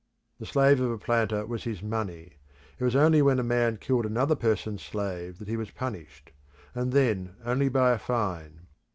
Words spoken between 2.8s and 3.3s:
was only